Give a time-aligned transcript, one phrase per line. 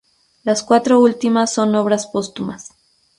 [0.43, 2.71] Las cuatro últimas son obras póstumas.